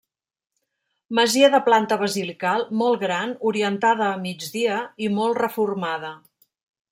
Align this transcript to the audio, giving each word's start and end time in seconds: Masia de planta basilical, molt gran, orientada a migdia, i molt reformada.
Masia 1.17 1.49
de 1.55 1.59
planta 1.67 1.97
basilical, 2.03 2.65
molt 2.79 3.03
gran, 3.03 3.35
orientada 3.51 4.09
a 4.15 4.17
migdia, 4.25 4.79
i 5.09 5.13
molt 5.21 5.39
reformada. 5.43 6.13